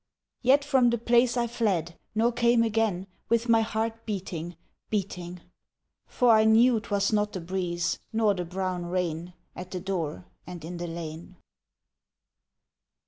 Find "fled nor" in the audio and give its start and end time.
1.45-2.31